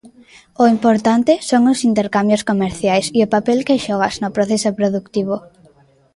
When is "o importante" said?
0.63-1.33